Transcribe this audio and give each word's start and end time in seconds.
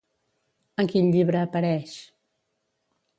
En 0.83 0.89
quin 0.93 1.11
llibre 1.15 1.41
apareix? 1.43 1.93